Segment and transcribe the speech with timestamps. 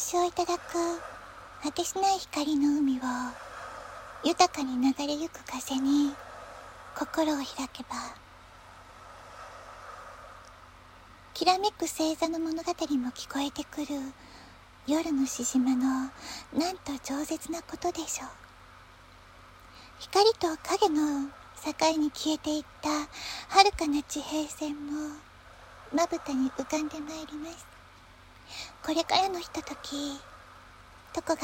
[0.00, 0.62] しをいただく
[1.62, 3.00] 果てしない光の海を
[4.24, 6.12] 豊かに流れゆく風に
[6.96, 7.96] 心を開けば
[11.34, 14.00] きらめく星座の物語も聞こえてくる
[14.86, 18.28] 夜のしじまのなんと饒舌なことでしょう。
[19.98, 21.28] 光と影の
[21.62, 22.88] 境に消えていった
[23.48, 25.16] 遥かな地平線も
[25.94, 27.69] まぶたに浮かんでまいります
[28.84, 30.18] これからのひととき
[31.14, 31.40] どこが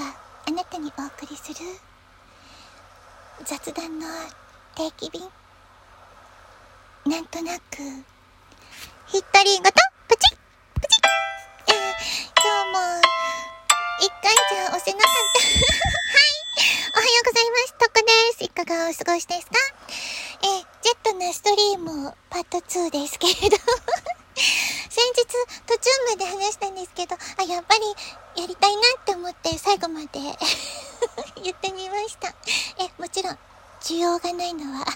[0.47, 1.56] あなたにお送りする？
[3.45, 4.06] 雑談の
[4.74, 5.23] 定期便？
[7.06, 7.77] なんとなく。
[9.06, 9.73] ひったりごと？
[10.09, 10.34] プチ？
[10.34, 10.38] ッ
[10.80, 11.00] プチ？
[11.00, 11.05] ッ
[11.69, 11.77] えー、
[12.42, 13.00] 今日も
[14.00, 15.41] 一回じゃ押せなかった。
[15.47, 16.30] はい。
[16.95, 17.75] おはようございます。
[17.75, 18.45] とこです。
[18.45, 19.52] いかがお過ごしですか？
[20.42, 23.56] えー、ジェットなストリームパート2ですけれど。
[24.96, 25.27] 先日
[25.66, 30.08] 途中まで話したんですけど、あ、やっぱりやりたいなって思って最後まで
[31.44, 32.28] 言ってみました。
[32.83, 33.39] え、もちろん
[33.83, 34.86] 需要がないのは、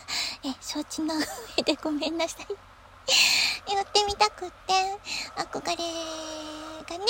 [0.43, 1.15] え、承知の
[1.55, 3.75] 上でごめんなさい。
[3.75, 4.73] やってみたくって、
[5.37, 7.05] 憧れがね、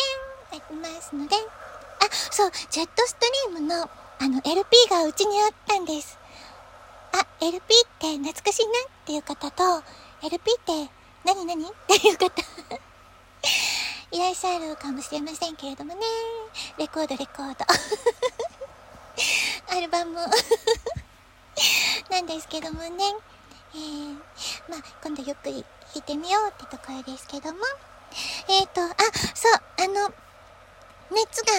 [0.50, 1.40] ありますので、あ、
[2.32, 6.18] そう、ジェットストリームのあの LP がうちにあったんです。
[7.12, 9.84] あ、LP って懐かしいなっていう方と、
[10.22, 11.64] LP って何何？
[11.68, 12.42] っていう方
[14.12, 16.00] いらっしゃるかもしれませんけれどもね。
[16.78, 17.64] レコード、レコード。
[19.76, 20.18] アルバム
[22.10, 23.14] なんですけどもね。
[23.72, 24.18] えー、
[24.68, 27.60] まあ、今度ゆっくり弾いてみようってところですけども。
[28.48, 28.88] えっ、ー、と、あ、
[29.34, 30.12] そう、あの、
[31.10, 31.52] 熱が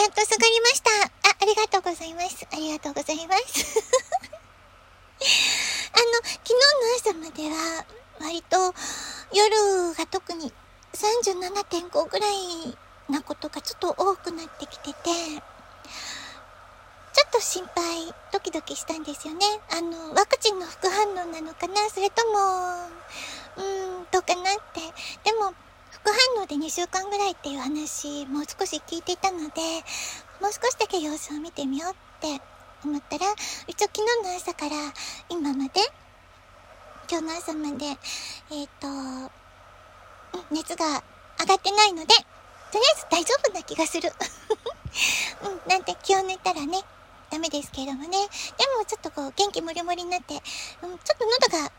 [0.00, 0.90] やっと下がりました。
[1.30, 2.46] あ、ありがとうございます。
[2.52, 3.82] ありがとうございます。
[5.92, 6.60] あの、昨日の
[6.96, 7.84] 朝までは、
[8.20, 8.56] 割と
[9.32, 10.52] 夜が特に
[10.92, 12.76] 37.5ぐらい
[13.08, 14.94] なことがちょっと多くなってきてて、
[17.12, 19.40] ちょっと心配、ドキドキしたんですよね。
[19.72, 21.88] あの、ワクチンの副反応なのかな？
[21.90, 22.88] それとも、
[23.56, 24.80] うーん、どうかなって。
[25.24, 25.52] でも、
[25.90, 29.44] 副反応で2週間ぐらいっていう話、もう少し聞いていたので、
[30.40, 32.40] もう少しだけ様子を見てみようって
[32.84, 33.26] 思ったら、
[33.66, 34.76] 一応昨日の朝から
[35.28, 35.80] 今まで
[37.10, 39.32] 今日の朝まで、えっ、ー、と、
[40.50, 41.02] 熱が
[41.40, 42.14] 上がってないので、と
[42.74, 44.12] りあえず大丈夫な気がする。
[45.42, 46.82] うん、なんて気を抜いたらね、
[47.30, 48.10] ダメですけれどもね。
[48.10, 50.34] でもちょっとこう元気もりもりになって、
[50.82, 51.72] うん、ちょっと喉が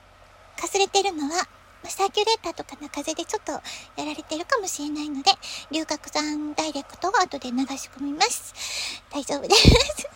[0.58, 1.48] かすれてるのは、
[1.84, 3.62] サーキュレーターとかの風でちょっとや
[4.06, 5.30] られてるかもしれないので、
[5.70, 9.04] 龍角散ダイレクトを後で流し込みます。
[9.12, 10.10] 大丈夫です。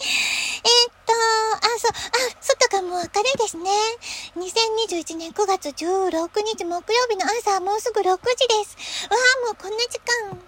[0.00, 3.70] え、っと、あ、そう、あ、外がもう明るいですね。
[4.36, 9.06] 2021年9月16日木曜日の朝、もうすぐ6時です。
[9.08, 10.40] わあ、もうこんな時間、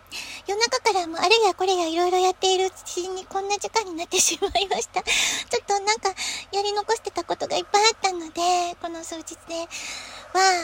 [0.46, 5.02] 夜中からもあれやこれやいろいろやっているうちにこんな時間になってしまいました。
[5.02, 5.10] ちょ
[5.62, 6.08] っとなんか、
[6.52, 9.68] やり残してたことがいっぱいあったので、この数日で、わ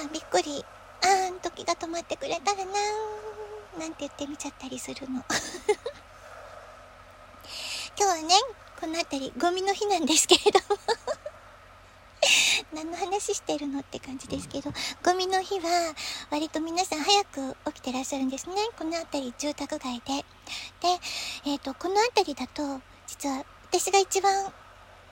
[0.04, 0.64] あ、びっくり。
[1.04, 5.24] あーん、時が止まってくれたらなーなんて言ってみちゃったりするの。
[7.98, 8.34] 今日はね、
[8.82, 10.80] この辺りゴミの日なんですけれども
[12.74, 14.72] 何の話してるのって感じですけど、
[15.04, 15.94] ゴミの日は
[16.30, 18.56] 割と皆さん早く起きてらっしゃるんですね。
[18.76, 20.24] この辺り住宅街で。
[20.80, 21.00] で、
[21.44, 24.52] えっ、ー、と、この辺りだと、実は私が一番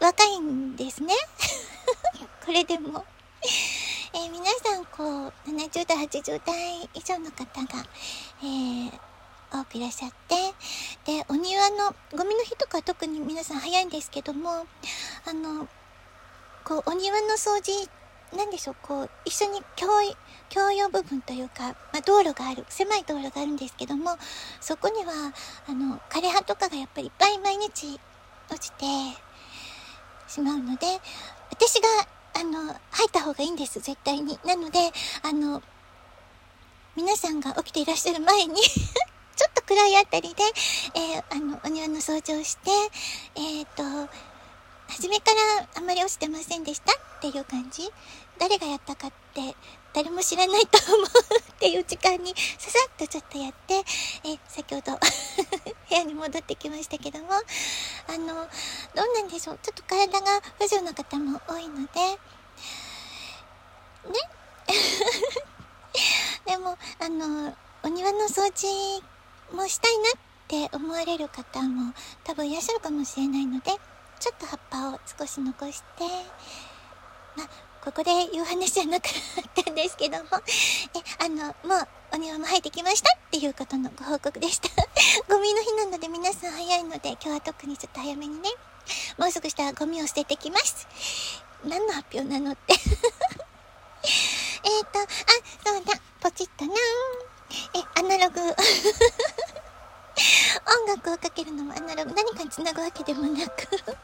[0.00, 1.14] 若いんですね。
[2.44, 3.04] これでも
[4.12, 7.86] えー、皆さんこう、70代、80代以上の方が、
[8.42, 9.00] えー、
[9.52, 10.34] 多くいらっしゃって、
[11.06, 14.66] で、お庭の、ゴミの日とか特に皆さん早いんですけども、
[15.26, 15.66] あの、
[16.64, 17.88] こう、お庭の掃除、
[18.36, 19.90] なんでしょう、こう、一緒に共
[20.50, 24.18] 共用部分というか、まあ、道路がある、狭い道路があるんですけども、
[24.60, 25.32] そこには、
[25.68, 27.98] あの、枯葉とかがやっぱりいっぱい毎日
[28.50, 28.84] 落ちて
[30.28, 30.86] しまうので、
[31.50, 31.88] 私が、
[32.34, 34.38] あの、入った方がいいんです、絶対に。
[34.44, 34.78] なので、
[35.22, 35.62] あの、
[36.96, 38.54] 皆さんが起きていらっしゃる前に
[39.40, 40.42] ちょっと暗いあたりで、
[40.94, 42.70] えー、あの、お庭の掃除をして、
[43.36, 44.12] えっ、ー、と、
[44.86, 47.88] 初めからあんまり落ちてませんでしたっていう感じ。
[48.38, 49.56] 誰がやったかって
[49.94, 54.98] 誰も知らないと思うっていう時間にささっとちょっとやって、え先ほど
[55.88, 58.26] 部屋に戻ってきましたけども、あの、
[58.94, 59.58] どうなんでしょう。
[59.62, 62.18] ちょっと体が不自由な方も多いので、ね。
[66.44, 69.02] でも、あの、お庭の掃除
[69.52, 71.92] もうしたいなって思われる方も
[72.24, 73.70] 多分いらっしゃるかもしれないので、
[74.20, 76.04] ちょっと葉っぱを少し残して、
[77.36, 77.44] ま
[77.82, 84.68] ここで言う話じゃなかったんですけども、え、あの、もうお庭も生えてきましたっていうことのご報告でした。
[85.34, 88.50] ゴミの日なので皆さん早いので、今日は特にちょっと早めにね、
[89.16, 90.86] もうすぐしたらゴミを捨ててきます。
[91.64, 92.74] 何の発表なのって
[94.64, 95.06] えっと、あ、
[95.64, 96.74] そうだ、ポチッとな
[97.74, 98.40] え、アナログ。
[100.90, 102.12] 音楽をかけるのもアナログ。
[102.16, 103.68] 何かにつなぐわけでもなく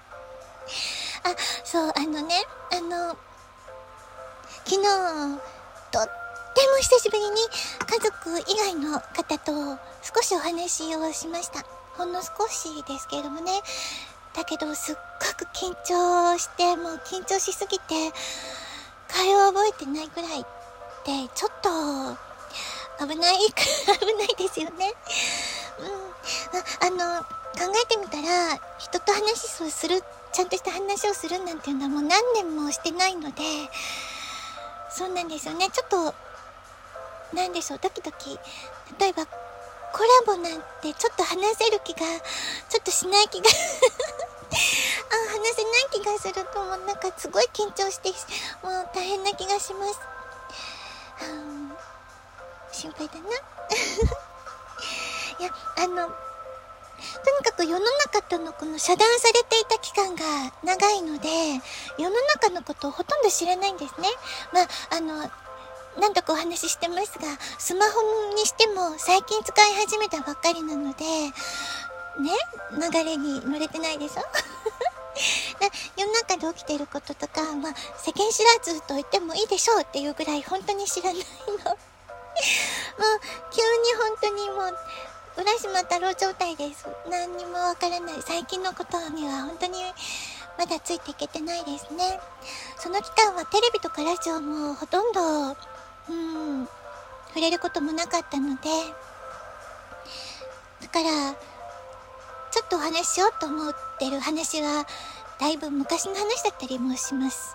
[1.25, 1.35] あ、
[1.65, 3.17] そう、あのね、あの、
[4.65, 4.83] 昨日、
[5.91, 6.05] とっ
[6.55, 7.41] ても久しぶりに
[7.87, 11.65] 家族以外の方と少しお話をしました。
[11.97, 13.61] ほんの少しですけれどもね。
[14.35, 18.12] だけど、すっごく緊張して、もう緊張しすぎて、
[19.09, 20.44] 会話を覚えてないぐらいっ
[21.05, 22.17] て、ちょっと、
[23.06, 24.94] 危ない、 危ないですよね。
[25.79, 26.06] うん。
[26.81, 30.02] ああの、考えてみたら、人と話をする、
[30.32, 33.43] ちゃんとした話をするなんていうのはもう何年もしてないので、
[34.90, 35.69] そうなんですよね。
[35.70, 36.14] ちょっと、
[37.34, 38.38] なんでしょう、ドキドキ。
[38.99, 39.32] 例えば、コ
[40.26, 42.00] ラボなんてちょっと話せる気が、
[42.69, 43.52] ちょっとしない気が あ、
[45.32, 48.11] 話せない気がすると、もうなんかすごい緊張して、
[48.62, 50.00] もう大変な気がします。
[52.73, 54.25] 心配だな。
[55.38, 61.29] いや、あの、とにかく世の中とのこの遮断されていた期間が長いので、
[61.99, 64.09] 世の中のことをほとんど知らないんですね。
[64.53, 64.67] まあ、
[64.97, 65.31] あの、
[65.99, 67.25] 何度かお話ししてますが、
[67.59, 68.00] スマホ
[68.35, 71.33] にしても最近使い始めたばっかりなので、ね、
[72.93, 74.23] 流れに乗れてないでしょ？
[75.97, 81.25] 世の中で起きていることとか、まあ、世間知らずと言ってもいいでしょうっていうぐらい本当に知らないの。
[81.67, 81.77] もう、
[83.50, 84.79] 急に本当にもう、
[85.37, 86.87] 浦島太郎状態です。
[87.11, 88.23] 何にもわからない。
[88.23, 89.75] 最近のことには本当に
[90.59, 92.19] まだついていけてないですね。
[92.79, 95.21] その期間はテレビとかラジオもほとんど、
[96.09, 96.69] うん、
[97.29, 98.71] 触れることもなかったので、
[100.81, 101.35] だから、
[102.50, 104.87] ちょっとお話ししようと思ってる話は、
[105.38, 107.55] だいぶ昔の話だったりもします。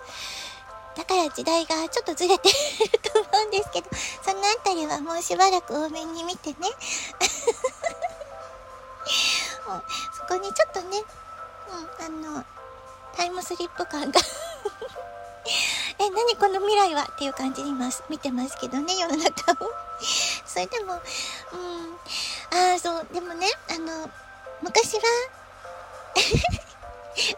[0.96, 2.54] だから時代がちょっとずれてる
[3.00, 3.88] と思うんですけど、
[4.22, 6.56] そのあたりはもうしばらく多めに見てね。
[10.12, 11.02] そこにちょっとね、
[12.00, 12.44] うん、あの、
[13.16, 14.20] タイムスリップ感が
[15.98, 19.56] え、何この未来はっていう感じに今見てますけどね、世の中を
[20.46, 21.98] それでも、うん、
[22.70, 24.10] ああ、そう、でもね、あの、
[24.60, 25.02] 昔は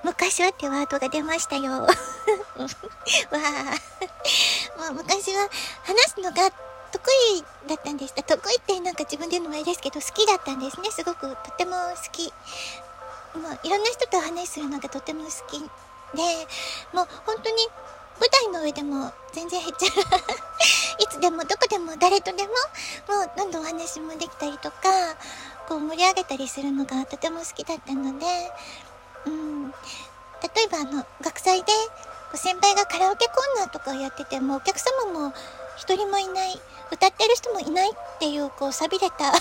[0.02, 1.86] 昔はってワードが出ましたよ。
[3.30, 3.40] わ
[4.78, 4.80] あ。
[4.80, 5.48] もう昔は
[5.84, 6.50] 話すのが
[6.92, 7.00] 得
[7.36, 8.14] 意だったんです。
[8.14, 10.90] 得意ってなんか自分で言うのもあれですけど、好きだったんですね。
[10.90, 12.32] すごくとても好き。
[13.34, 16.46] もういろんな人と話するのがとても好きで、
[16.92, 17.68] もう本当に
[18.20, 20.18] 舞台の上でも全然へっちゃら
[21.02, 22.50] いつでもどこでも誰とでも
[23.08, 24.76] もうどんどんお話もできたりとか、
[25.68, 28.26] こう盛り上げたりするのがとても好きだったので、
[29.26, 29.70] うん。
[29.70, 31.72] 例えばあの、学祭で、
[32.36, 35.32] 先輩がカラオケコーナーとかをやってても、お客様も
[35.76, 36.60] 一人もいない、
[36.90, 39.32] 歌ってる人もいないっていう、こう、錆びれた。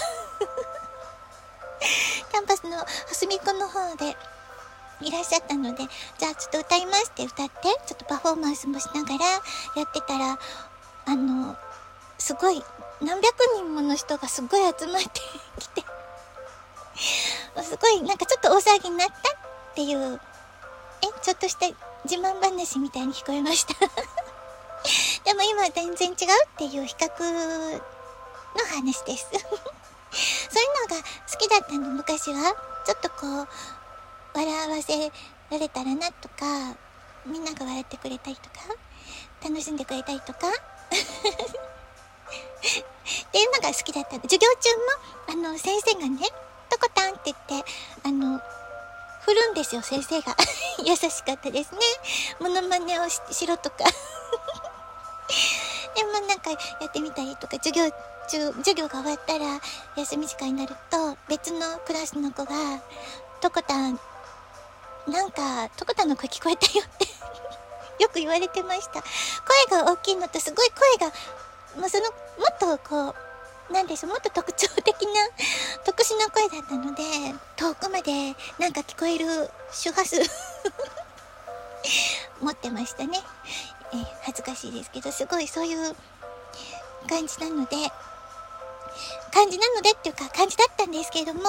[2.32, 4.16] キャンパスの隅っこの方で、
[5.02, 5.88] いらっしゃったので、
[6.18, 7.54] じゃあちょっと歌いますって歌って、
[7.86, 9.40] ちょっとパフォーマンスもしながらや
[9.86, 10.40] ってたら、
[11.06, 11.58] あの、
[12.18, 12.64] すごい、
[13.02, 15.10] 何百人もの人がすごい集まって
[15.60, 15.84] きて
[17.64, 19.18] すごいなんかちょっと大騒ぎになったっ
[19.76, 20.22] ていう、
[21.02, 21.68] え、ちょっとした
[22.06, 23.74] 自慢話みたいに聞こえました
[25.24, 26.18] でも今は全然違うっ
[26.58, 27.82] ていう比較の
[28.76, 29.28] 話です
[30.50, 32.56] そういうのが好きだったの、昔は。
[32.86, 33.48] ちょっとこう、
[34.34, 35.12] 笑わせ
[35.50, 36.76] られたらなとか、
[37.26, 38.60] みんなが笑ってくれたりとか、
[39.44, 40.50] 楽しんでくれたりとか。
[40.54, 40.54] っ
[43.32, 44.22] ていうのが好きだったの。
[44.22, 44.70] 授業中
[45.36, 46.28] も、あの、先生がね、
[46.70, 47.72] トコタンって言って、
[48.04, 48.40] あの、
[49.26, 50.36] 振るんですよ、先生が。
[50.84, 51.80] 優しかったですね。
[52.40, 53.78] モノマネをしろとか
[55.96, 57.90] でもなんかやってみたりとか、授業
[58.28, 59.60] 中、授業が終わったら、
[59.96, 62.52] 休み時間になると、別のクラスの子が、
[63.42, 64.00] トコタン、
[65.08, 67.06] なんか、トコタンの声聞こえたよって
[68.04, 69.04] よく言われてました。
[69.70, 71.14] 声が大きいのとすごい声が、
[71.80, 72.18] もうその、も
[72.52, 73.16] っとこう、
[73.72, 75.10] なんでしょう、もっと特徴的な、
[75.86, 77.04] 特殊な声だったので、
[77.56, 80.22] 遠くまでなんか聞こえる周波数
[82.42, 83.22] 持ってましたね。
[83.94, 85.96] えー、恥ずかしいですけど、すごいそういう
[87.08, 87.92] 感じなので、
[89.32, 91.42] 感じなのでっていうか感じだったんですけれども、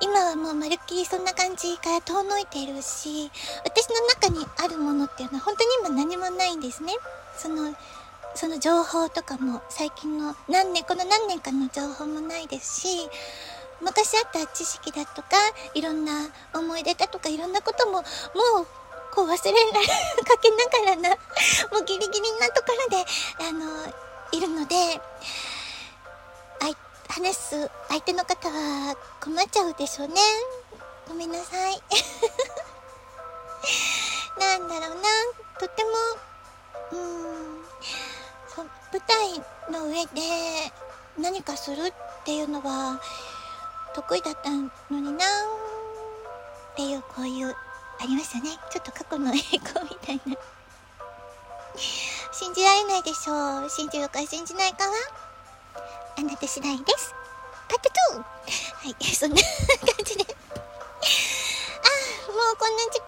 [0.00, 3.30] 今はもうまるっきりそんな感じから遠のいているし、
[3.64, 6.92] 私の中にあるものっていうのは本当に今何もないんですね。
[7.36, 7.74] その、
[8.38, 13.10] その情報とかも最近の何年この何年かの情報もないですし
[13.82, 15.30] 昔あった知識だとか
[15.74, 18.04] いろんな思い出だとかいろんなことももう
[19.12, 19.40] こう忘れられ
[20.22, 20.56] かけな
[20.94, 21.10] がらな
[21.74, 23.04] もうギリギリなところで
[23.40, 23.92] あの
[24.30, 25.00] いるので
[27.08, 30.14] 話す相手の方は困っちゃうでしょうね。
[31.08, 31.82] ごめんなさい。
[34.38, 35.08] なんだろうな。
[39.08, 40.20] 台の上で
[41.18, 41.92] 何かするっ
[42.24, 43.00] ていうのは
[43.94, 47.54] 得意だったのになっていうこういうあ
[48.06, 50.36] りましたねちょっと過去の栄光みたいな
[52.32, 54.92] 信じられないでしょう信じるか信じないかは
[56.18, 57.14] あなた次第です
[57.68, 58.22] パート 2!
[58.22, 60.24] はい、そんな感じで
[60.98, 61.06] あ、
[62.30, 63.06] もうこんな時間。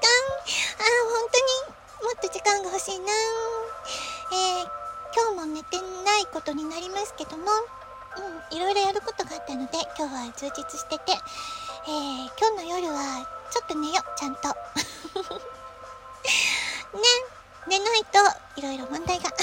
[0.79, 3.07] あ、本当にもっと時間が欲しいな。
[3.07, 3.70] ー、
[5.51, 7.45] 寝てないことになりますけども、
[8.51, 11.13] うん、いろいろやることがあったので、今日は充実してて、
[11.87, 14.49] えー、今日の夜はちょっと寝よ、ちゃんと。
[16.95, 17.03] ね、
[17.69, 18.19] 寝ないと
[18.57, 19.31] いろいろ問題が。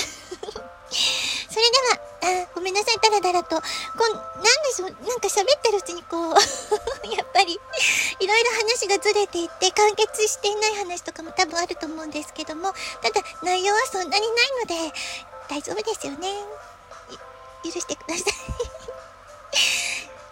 [0.87, 3.55] それでは、あ、ごめんなさい、だらだらと。
[3.57, 6.33] こん、なんでしょう、なんか喋ってるうちにこう
[7.15, 7.59] やっぱり、
[8.19, 14.93] いろいろ話がずれていって、完結していない話とかも多分あると思うんですけども、ただ、内容はそんなにないので、
[15.49, 16.27] 大丈夫ですよね。
[17.63, 18.33] 許してください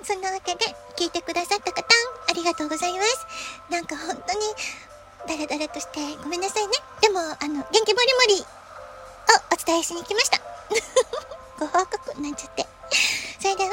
[0.06, 1.82] そんなわけで、聞いてくださった方、
[2.30, 3.26] ありがとうございます。
[3.70, 4.54] なんか本当に、
[5.28, 6.74] だらだらとしてごめんなさいね。
[7.02, 8.46] でも、あの、元気もりもりを
[9.52, 10.40] お伝えしに来ました。
[11.60, 12.68] ご報告なんちゃって。
[13.42, 13.72] それでは、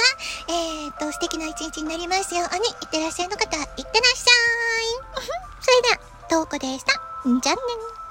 [0.49, 4.33] えーと、素敵な一日になりますように、いってらっしゃいの方、いってらっしゃ
[4.81, 4.93] い。
[5.61, 5.99] それでは、
[6.31, 6.93] トーコでした。
[7.25, 8.02] じゃあね